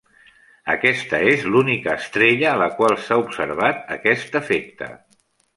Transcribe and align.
Aquesta 0.75 1.19
és 1.33 1.43
l'única 1.55 1.93
estrella 2.01 2.49
a 2.53 2.55
la 2.63 2.71
qual 2.79 2.97
s'ha 3.05 3.21
observat 3.27 3.95
aquest 3.97 4.43
efecte. 4.45 4.91